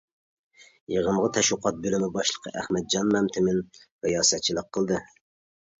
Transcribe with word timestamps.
يىغىنغا 0.93 1.29
تەشۋىقات 1.35 1.77
بۆلۈمى 1.85 2.09
باشلىقى 2.17 2.55
ئەخمەتجان 2.63 3.15
مەمتىمىن 3.19 3.65
رىياسەتچىلىك 4.09 4.75
قىلدى. 4.79 5.09